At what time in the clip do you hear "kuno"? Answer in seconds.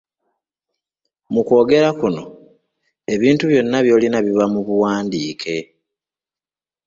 1.99-2.23